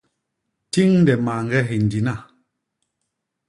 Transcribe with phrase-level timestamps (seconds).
[0.73, 2.15] Tiñde mañge hindina.